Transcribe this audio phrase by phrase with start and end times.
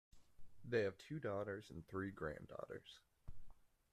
[0.67, 3.01] They have two daughters and three granddaughters.